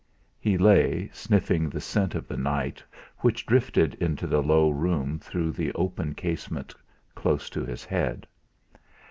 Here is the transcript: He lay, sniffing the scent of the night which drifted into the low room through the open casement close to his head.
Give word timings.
He 0.39 0.57
lay, 0.57 1.11
sniffing 1.13 1.69
the 1.69 1.79
scent 1.79 2.15
of 2.15 2.27
the 2.27 2.35
night 2.35 2.83
which 3.19 3.45
drifted 3.45 3.93
into 4.01 4.25
the 4.25 4.41
low 4.41 4.71
room 4.71 5.19
through 5.19 5.51
the 5.51 5.71
open 5.73 6.15
casement 6.15 6.73
close 7.13 7.51
to 7.51 7.63
his 7.63 7.85
head. 7.85 8.25